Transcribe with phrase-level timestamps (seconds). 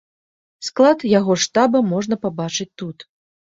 [0.67, 3.09] Склад яго штаба можна пабачыць тут.